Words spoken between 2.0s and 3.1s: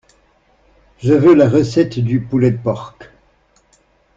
pulled pork.